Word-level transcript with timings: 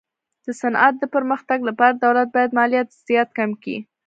د 0.45 0.47
صنعت 0.61 0.93
د 0.99 1.03
پرمختګ 1.15 1.59
لپاره 1.69 1.93
دولت 2.03 2.27
باید 2.35 2.55
مالیات 2.59 2.87
زیات 3.07 3.29
کم 3.37 3.51
کي. 3.63 3.77